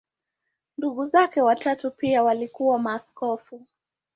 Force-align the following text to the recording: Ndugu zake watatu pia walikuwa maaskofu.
Ndugu 0.77 1.05
zake 1.05 1.41
watatu 1.41 1.91
pia 1.91 2.23
walikuwa 2.23 2.79
maaskofu. 2.79 3.65